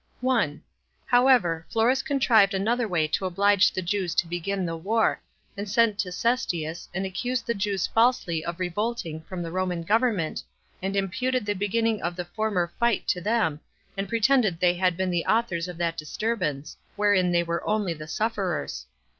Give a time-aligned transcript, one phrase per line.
[0.21, 0.63] 1.
[1.05, 5.21] However, Florus contrived another way to oblige the Jews to begin the war,
[5.55, 10.41] and sent to Cestius, and accused the Jews falsely of revolting [from the Roman government],
[10.81, 13.59] and imputed the beginning of the former fight to them,
[13.95, 18.07] and pretended they had been the authors of that disturbance, wherein they were only the
[18.07, 18.87] sufferers.